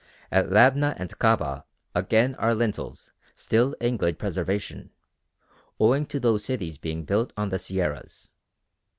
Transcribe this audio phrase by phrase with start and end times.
[0.31, 1.63] At Labna and Kabah
[1.93, 4.89] again are lintels still in good preservation,
[5.79, 8.31] owing to those cities being built on the sierras.